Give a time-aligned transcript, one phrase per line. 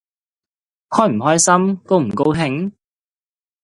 [0.89, 1.77] 開唔開心？
[1.85, 2.71] 高唔高興？